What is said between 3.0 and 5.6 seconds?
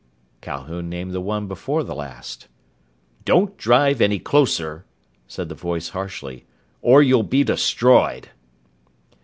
"Don't drive any closer," said the